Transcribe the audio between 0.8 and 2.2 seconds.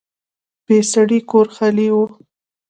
سړي کور خالي وي